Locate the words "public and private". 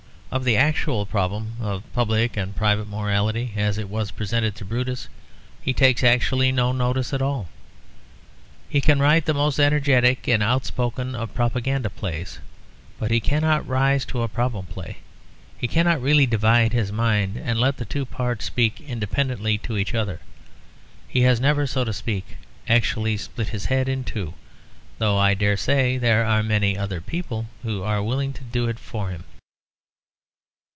1.91-2.87